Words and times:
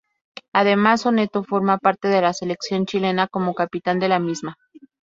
Además, 0.51 1.05
Oneto 1.05 1.43
forma 1.43 1.77
parte 1.77 2.07
de 2.07 2.21
la 2.23 2.33
Selección 2.33 2.87
Chilena, 2.87 3.27
como 3.27 3.53
capitán 3.53 3.99
de 3.99 4.09
la 4.09 4.17
misma. 4.17 4.57